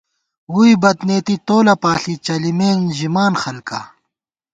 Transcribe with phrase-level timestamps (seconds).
[0.53, 3.79] ووئی بدنېتی تولہ پاݪی چلِمېن ژِمان خلکا